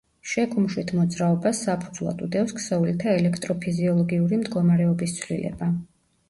შეკუმშვით 0.29 0.93
მოძრაობას 0.99 1.59
საფუძვლად 1.67 2.23
უდევს 2.27 2.55
ქსოვილთა 2.61 3.13
ელექტროფიზიოლოგიური 3.19 4.41
მდგომარეობის 4.41 5.15
ცვლილება. 5.21 5.71